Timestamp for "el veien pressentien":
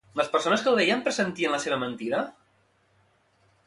0.71-1.55